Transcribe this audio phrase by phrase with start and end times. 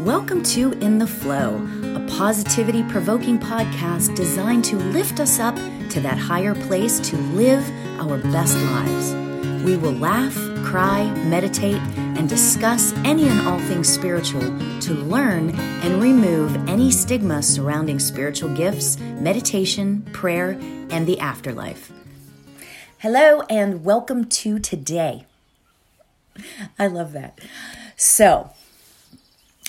[0.00, 5.56] Welcome to In the Flow, a positivity provoking podcast designed to lift us up
[5.88, 7.66] to that higher place to live
[7.98, 9.14] our best lives.
[9.64, 10.34] We will laugh,
[10.66, 14.42] cry, meditate, and discuss any and all things spiritual
[14.80, 20.58] to learn and remove any stigma surrounding spiritual gifts, meditation, prayer,
[20.90, 21.90] and the afterlife.
[22.98, 25.24] Hello, and welcome to today.
[26.78, 27.40] I love that.
[27.96, 28.50] So,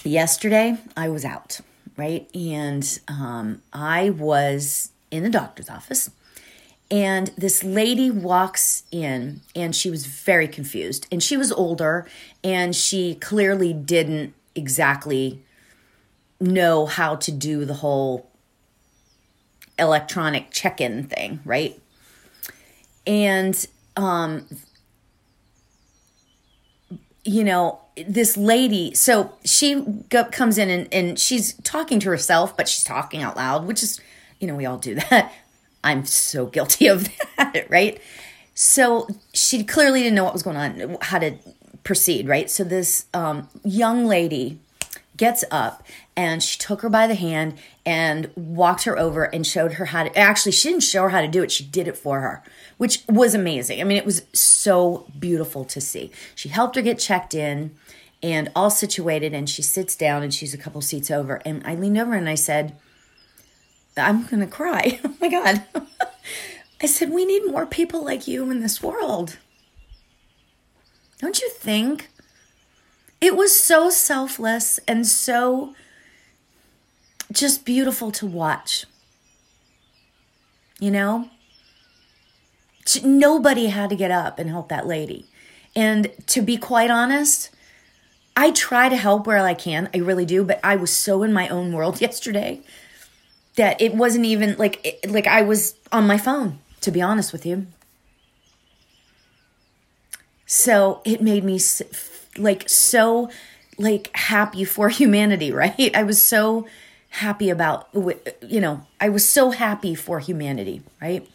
[0.04, 1.60] yesterday I was out,
[1.96, 2.30] right?
[2.36, 6.10] And um, I was in the doctor's office.
[6.90, 11.06] And this lady walks in and she was very confused.
[11.12, 12.08] And she was older
[12.44, 15.44] and she clearly didn't exactly
[16.40, 18.30] know how to do the whole
[19.78, 21.80] electronic check in thing, right?
[23.06, 24.48] And, um,
[27.24, 32.56] you know, this lady, so she go, comes in and, and she's talking to herself,
[32.56, 34.00] but she's talking out loud, which is,
[34.40, 35.34] you know, we all do that.
[35.84, 38.02] I'm so guilty of that, right?
[38.54, 41.38] So she clearly didn't know what was going on, how to
[41.84, 42.50] proceed, right?
[42.50, 44.60] So this um, young lady
[45.16, 45.84] gets up
[46.16, 47.56] and she took her by the hand
[47.88, 51.22] and walked her over and showed her how to actually she didn't show her how
[51.22, 52.44] to do it she did it for her
[52.76, 53.80] which was amazing.
[53.80, 56.12] I mean it was so beautiful to see.
[56.36, 57.76] She helped her get checked in
[58.22, 61.42] and all situated and she sits down and she's a couple seats over.
[61.46, 62.76] And i leaned over and i said
[63.96, 65.00] i'm gonna cry.
[65.06, 65.64] Oh my god.
[66.84, 69.38] I said we need more people like you in this world.
[71.20, 72.10] Don't you think?
[73.22, 75.74] It was so selfless and so
[77.40, 78.86] just beautiful to watch.
[80.80, 81.30] You know?
[83.04, 85.26] Nobody had to get up and help that lady.
[85.76, 87.50] And to be quite honest,
[88.36, 89.90] I try to help where I can.
[89.94, 92.62] I really do, but I was so in my own world yesterday
[93.56, 97.46] that it wasn't even like like I was on my phone, to be honest with
[97.46, 97.68] you.
[100.46, 101.60] So, it made me
[102.38, 103.30] like so
[103.78, 105.96] like happy for humanity, right?
[105.96, 106.68] I was so
[107.18, 111.28] happy about you know, I was so happy for humanity, right?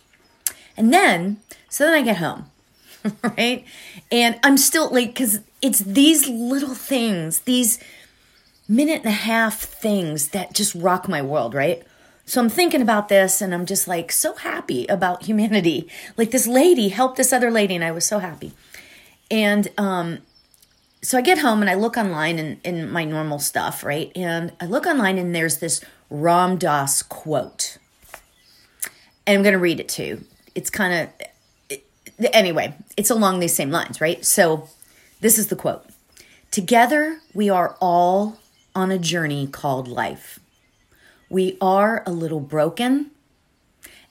[0.76, 2.46] And then so then I get home,
[3.36, 3.64] right?
[4.10, 7.78] And I'm still like cuz it's these little things, these
[8.68, 11.82] minute and a half things that just rock my world, right?
[12.24, 15.88] So I'm thinking about this and I'm just like so happy about humanity.
[16.16, 18.52] Like this lady helped this other lady and I was so happy.
[19.30, 20.18] And um
[21.02, 24.12] so I get home and I look online in, in my normal stuff, right?
[24.14, 25.80] And I look online and there's this
[26.10, 27.78] Ram Dass quote.
[29.26, 30.24] And I'm going to read it to you.
[30.54, 31.10] It's kind
[31.70, 31.78] of,
[32.32, 34.24] anyway, it's along these same lines, right?
[34.24, 34.68] So
[35.20, 35.84] this is the quote
[36.52, 38.38] Together we are all
[38.74, 40.38] on a journey called life.
[41.28, 43.10] We are a little broken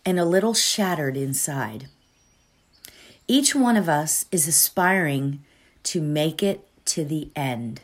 [0.05, 1.87] and a little shattered inside.
[3.27, 5.43] Each one of us is aspiring
[5.83, 7.81] to make it to the end.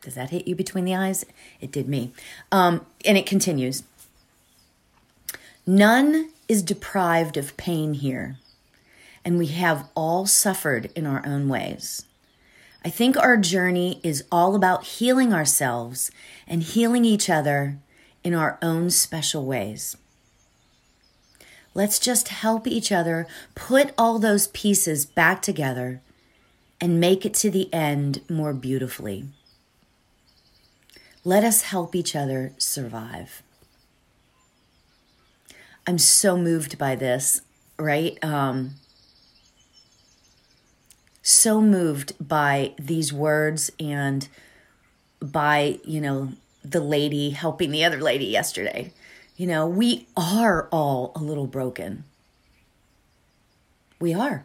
[0.00, 1.24] Does that hit you between the eyes?
[1.60, 2.12] It did me.
[2.52, 3.84] Um, and it continues
[5.66, 8.36] None is deprived of pain here,
[9.24, 12.04] and we have all suffered in our own ways.
[12.84, 16.10] I think our journey is all about healing ourselves
[16.46, 17.78] and healing each other
[18.22, 19.96] in our own special ways.
[21.72, 26.02] Let's just help each other put all those pieces back together
[26.84, 29.24] and make it to the end more beautifully.
[31.24, 33.42] Let us help each other survive.
[35.86, 37.40] I'm so moved by this,
[37.78, 38.22] right?
[38.22, 38.72] Um,
[41.22, 44.28] so moved by these words and
[45.22, 48.92] by, you know, the lady helping the other lady yesterday.
[49.38, 52.04] You know, we are all a little broken.
[53.98, 54.44] We are.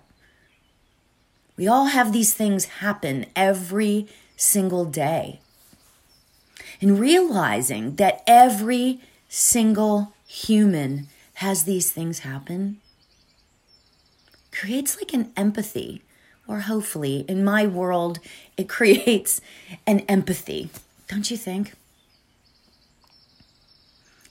[1.59, 5.41] We all have these things happen every single day.
[6.79, 12.79] And realizing that every single human has these things happen
[14.53, 16.01] creates like an empathy,
[16.47, 18.19] or hopefully, in my world,
[18.55, 19.41] it creates
[19.85, 20.69] an empathy.
[21.09, 21.73] Don't you think?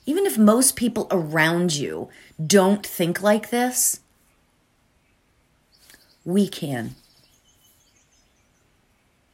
[0.07, 2.09] Even if most people around you
[2.43, 3.99] don't think like this,
[6.25, 6.95] we can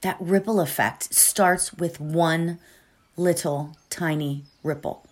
[0.06, 2.60] that ripple effect starts with one
[3.18, 5.06] little tiny ripple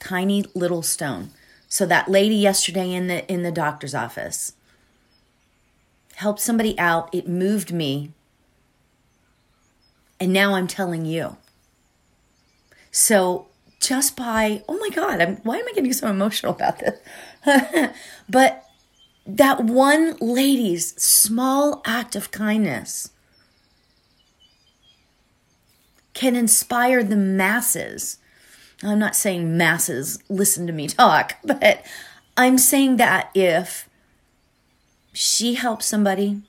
[0.00, 1.30] tiny little stone
[1.68, 4.54] so that lady yesterday in the in the doctor's office
[6.16, 8.12] helped somebody out it moved me
[10.20, 11.36] And now I'm telling you.
[12.90, 13.48] So
[13.80, 17.90] just by, oh my God, I'm, why am I getting so emotional about this?
[18.28, 18.64] but
[19.26, 23.10] that one lady's small act of kindness
[26.14, 28.18] can inspire the masses.
[28.82, 31.84] I'm not saying masses listen to me talk, but
[32.36, 33.88] I'm saying that if
[35.12, 36.42] she helps somebody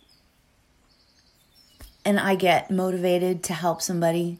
[2.04, 4.40] and I get motivated to help somebody,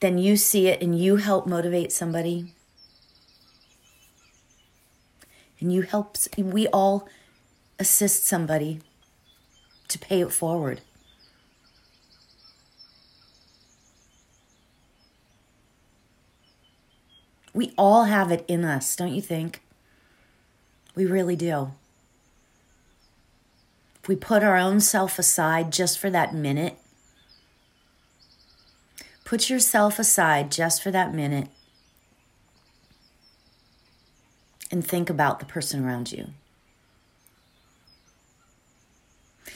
[0.00, 2.54] then you see it and you help motivate somebody.
[5.60, 7.08] And you help, we all
[7.78, 8.80] assist somebody
[9.88, 10.80] to pay it forward.
[17.58, 19.62] We all have it in us, don't you think?
[20.94, 21.72] We really do.
[24.00, 26.76] If we put our own self aside just for that minute,
[29.24, 31.48] put yourself aside just for that minute
[34.70, 36.28] and think about the person around you.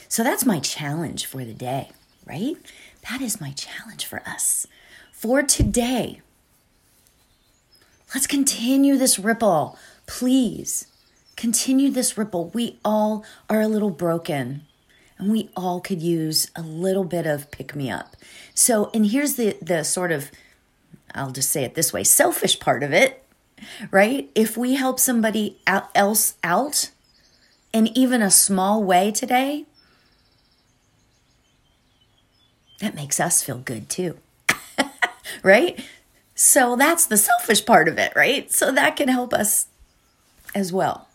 [0.09, 1.91] So that's my challenge for the day,
[2.25, 2.57] right?
[3.09, 4.67] That is my challenge for us
[5.13, 6.19] for today.
[8.13, 9.77] Let's continue this ripple.
[10.05, 10.87] Please
[11.35, 12.49] continue this ripple.
[12.49, 14.65] We all are a little broken
[15.17, 18.15] and we all could use a little bit of pick me up.
[18.53, 20.31] So, and here's the the sort of
[21.15, 23.23] I'll just say it this way, selfish part of it,
[23.91, 24.29] right?
[24.35, 26.91] If we help somebody else out
[27.71, 29.65] in even a small way today,
[32.79, 34.17] that makes us feel good too.
[35.43, 35.79] right?
[36.35, 38.51] So that's the selfish part of it, right?
[38.51, 39.67] So that can help us
[40.55, 41.07] as well.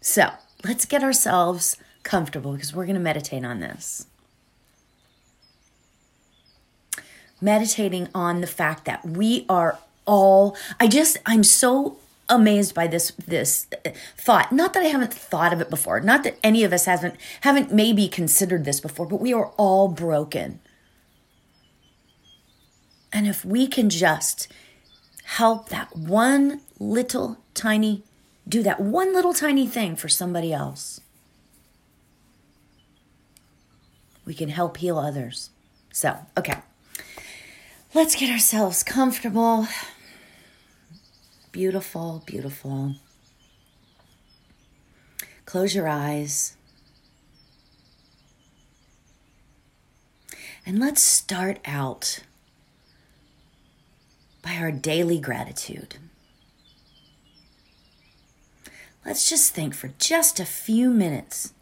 [0.00, 0.30] So
[0.64, 4.06] let's get ourselves comfortable because we're going to meditate on this.
[7.40, 11.98] Meditating on the fact that we are all, I just, I'm so
[12.30, 13.66] amazed by this this
[14.16, 17.16] thought not that i haven't thought of it before not that any of us haven't
[17.40, 20.60] haven't maybe considered this before but we are all broken
[23.12, 24.48] and if we can just
[25.24, 28.02] help that one little tiny,
[28.48, 31.00] do that one little tiny thing for somebody else,
[34.24, 35.50] we can help heal others.
[35.92, 36.58] So, okay,
[37.94, 39.66] let's get ourselves comfortable.
[41.52, 42.94] Beautiful, beautiful.
[45.46, 46.56] Close your eyes.
[50.64, 52.20] And let's start out
[54.42, 55.96] by our daily gratitude.
[59.04, 61.52] Let's just think for just a few minutes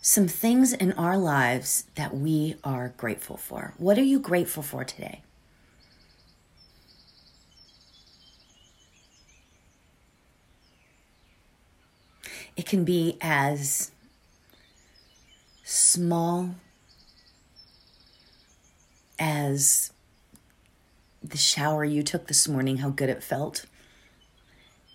[0.00, 3.74] some things in our lives that we are grateful for.
[3.76, 5.22] What are you grateful for today?
[12.56, 13.90] It can be as
[15.64, 16.54] small
[19.18, 19.90] as
[21.30, 23.66] the shower you took this morning, how good it felt.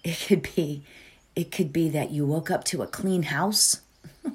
[0.04, 0.84] It could be
[1.36, 3.82] it could be that you woke up to a clean house.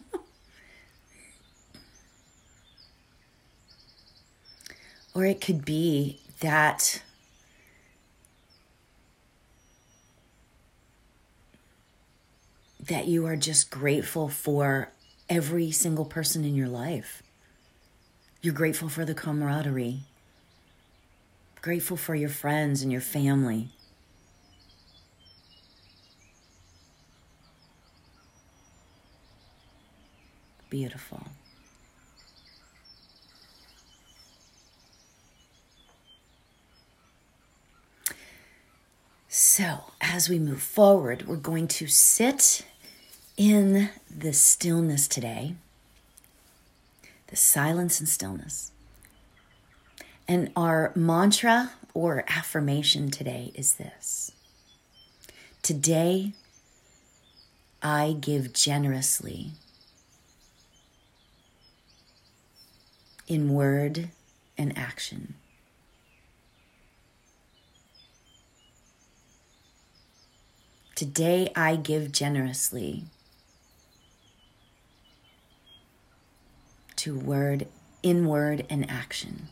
[5.14, 7.02] or it could be that
[12.80, 14.92] that you are just grateful for
[15.28, 17.22] every single person in your life.
[18.42, 20.02] You're grateful for the camaraderie
[21.66, 23.66] grateful for your friends and your family.
[30.70, 31.26] Beautiful.
[39.28, 42.64] So, as we move forward, we're going to sit
[43.36, 45.56] in the stillness today,
[47.26, 48.70] the silence and stillness.
[50.28, 54.32] And our mantra or affirmation today is this
[55.62, 56.32] Today,
[57.82, 59.52] I give generously
[63.28, 64.10] in word
[64.58, 65.34] and action.
[70.94, 73.04] Today, I give generously
[76.96, 77.66] to word,
[78.02, 79.48] in word and action.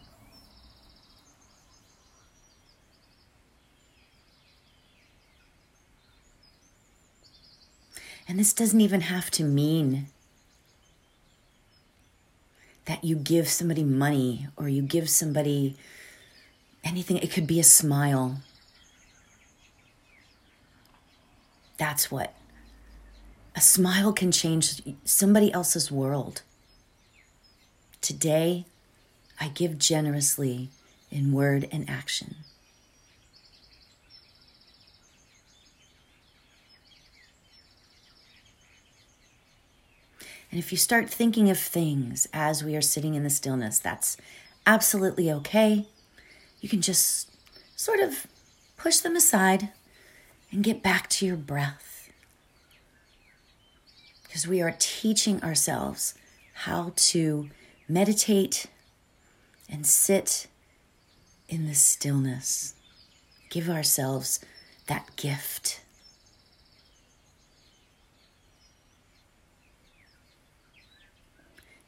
[8.27, 10.07] And this doesn't even have to mean
[12.87, 15.77] that you give somebody money or you give somebody
[16.83, 17.19] anything.
[17.19, 18.41] It could be a smile.
[21.77, 22.35] That's what.
[23.57, 26.43] A smile can change somebody else's world.
[28.01, 28.65] Today,
[29.41, 30.69] I give generously
[31.11, 32.37] in word and action.
[40.55, 44.17] And if you start thinking of things as we are sitting in the stillness, that's
[44.65, 45.89] absolutely okay.
[46.61, 47.29] You can just
[47.75, 48.29] sort of
[48.77, 49.71] push them aside
[50.53, 52.09] and get back to your breath.
[54.23, 56.15] Because we are teaching ourselves
[56.53, 57.51] how to
[57.89, 58.67] meditate
[59.69, 60.47] and sit
[61.49, 62.77] in the stillness.
[63.51, 64.39] Give ourselves
[64.87, 65.81] that gift.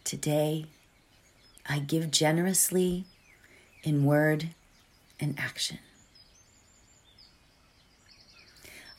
[0.07, 0.67] Today,
[1.69, 3.07] I give generously
[3.83, 4.51] in word
[5.19, 5.81] and action.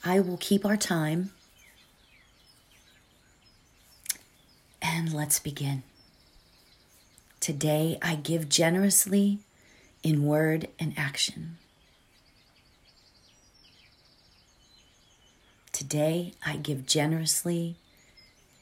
[0.03, 1.31] I will keep our time.
[4.81, 5.83] And let's begin.
[7.39, 9.39] Today, I give generously
[10.03, 11.55] in word and action.
[15.71, 17.77] Today, I give generously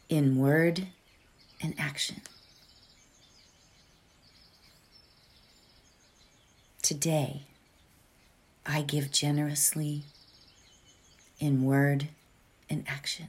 [0.09, 0.89] in word
[1.59, 2.21] and action.
[6.85, 7.47] Today,
[8.63, 10.03] I give generously
[11.39, 12.09] in word
[12.69, 13.27] and action.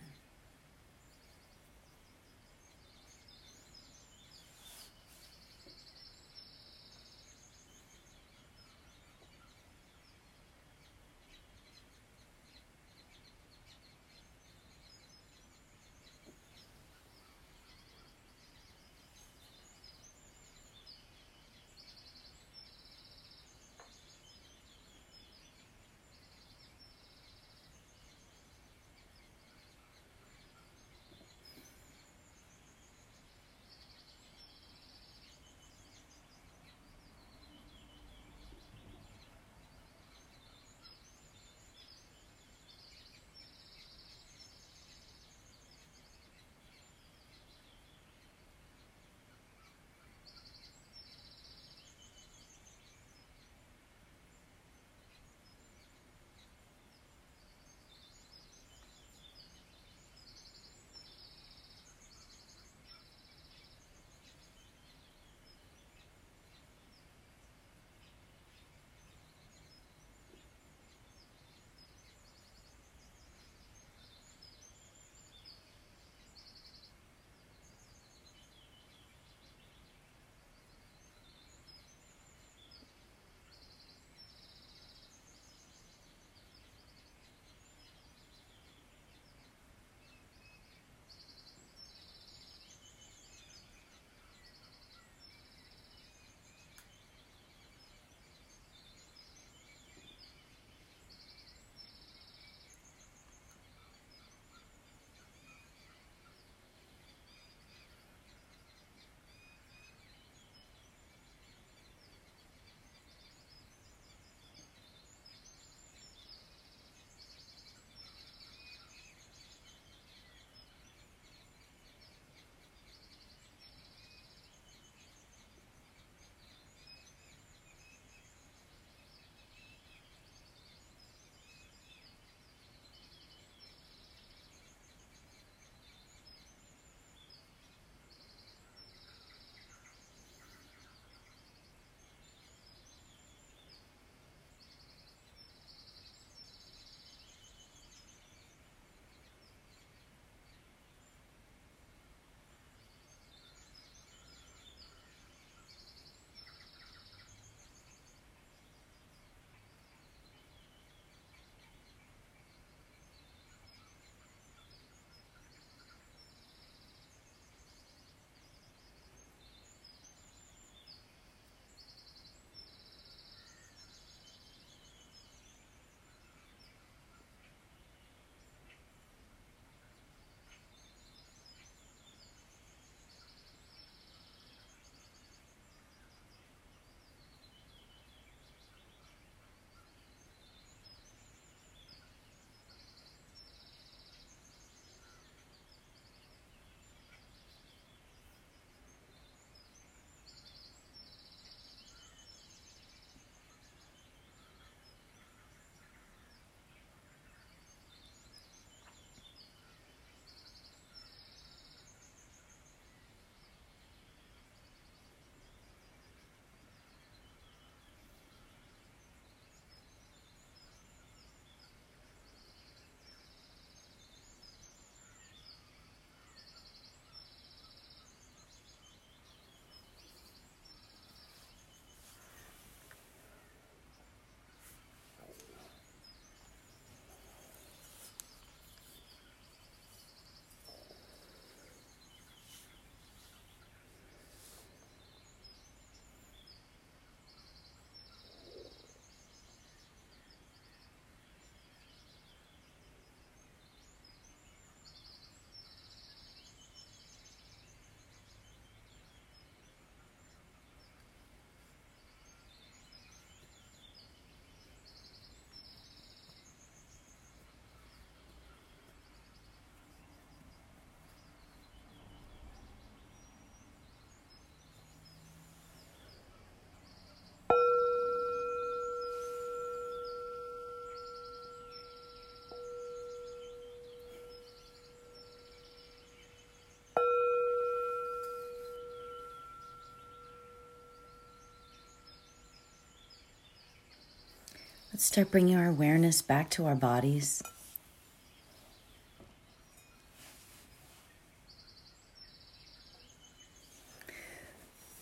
[294.96, 297.42] Let's start bringing our awareness back to our bodies.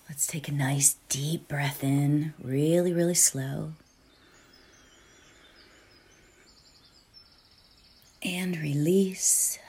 [0.08, 3.74] Let's take a nice deep breath in, really, really slow.
[8.20, 9.60] And release.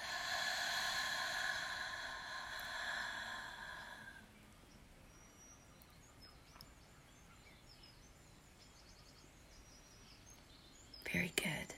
[11.14, 11.74] Very good.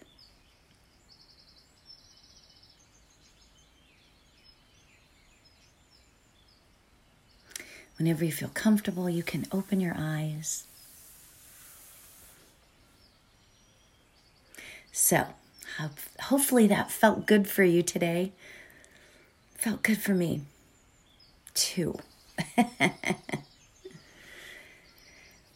[7.97, 10.65] Whenever you feel comfortable, you can open your eyes.
[14.91, 15.27] So,
[16.21, 18.31] hopefully that felt good for you today.
[19.55, 20.41] Felt good for me
[21.53, 21.97] too.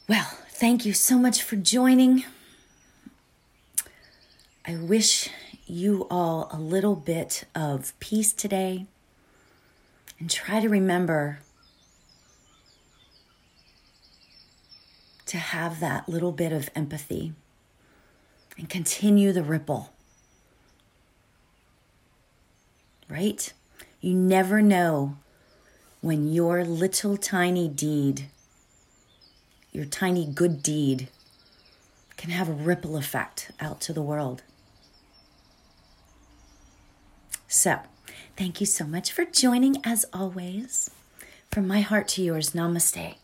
[0.09, 2.23] well, thank you so much for joining.
[4.65, 5.29] I wish
[5.67, 8.85] you all a little bit of peace today
[10.19, 11.39] and try to remember
[15.31, 17.31] to have that little bit of empathy
[18.57, 19.93] and continue the ripple.
[23.07, 23.53] Right?
[24.01, 25.15] You never know
[26.01, 28.25] when your little tiny deed,
[29.71, 31.07] your tiny good deed,
[32.17, 34.43] can have a ripple effect out to the world.
[37.47, 37.79] So,
[38.35, 40.91] thank you so much for joining as always.
[41.49, 43.15] From my heart to yours, namaste.